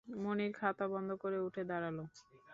[0.21, 1.97] মুনির খাতা বন্ধ করে উঠে দাঁড়াল।